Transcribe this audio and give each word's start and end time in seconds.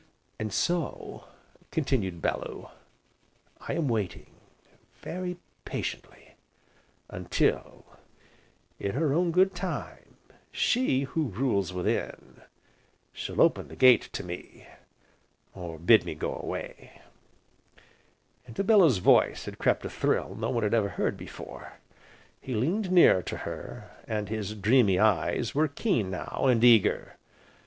"And 0.39 0.51
so," 0.51 1.25
continued 1.69 2.23
Bellew, 2.23 2.69
"I 3.59 3.73
am 3.73 3.87
waiting, 3.87 4.31
very 4.99 5.37
patiently, 5.63 6.33
until, 7.09 7.85
in 8.79 8.93
her 8.95 9.13
own 9.13 9.29
good 9.31 9.53
time, 9.53 10.15
she 10.51 11.01
who 11.03 11.27
rules 11.27 11.71
within, 11.71 12.41
shall 13.13 13.39
open 13.41 13.67
the 13.67 13.75
gate 13.75 14.09
to 14.13 14.23
me, 14.23 14.65
or 15.53 15.77
bid 15.77 16.03
me 16.03 16.15
go 16.15 16.35
away." 16.35 16.99
Into 18.47 18.63
Bellew's 18.63 18.97
voice 18.97 19.45
had 19.45 19.59
crept 19.59 19.85
a 19.85 19.89
thrill 19.91 20.33
no 20.33 20.49
one 20.49 20.63
had 20.63 20.73
ever 20.73 20.89
heard 20.89 21.13
there 21.13 21.17
before; 21.25 21.73
he 22.41 22.55
leaned 22.55 22.91
nearer 22.91 23.21
to 23.21 23.37
her, 23.37 23.91
and 24.07 24.29
his 24.29 24.55
dreamy 24.55 24.97
eyes 24.97 25.53
were 25.53 25.67
keen 25.67 26.09
now, 26.09 26.45
and 26.47 26.63
eager. 26.63 27.17